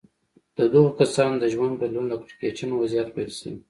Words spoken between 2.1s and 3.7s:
کړکېچن وضعيت پيل شوی.